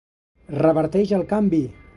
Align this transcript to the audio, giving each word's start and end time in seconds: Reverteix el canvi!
Reverteix 0.63 1.15
el 1.19 1.29
canvi! 1.35 1.65